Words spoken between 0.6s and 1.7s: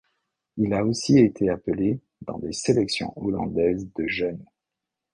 a aussi été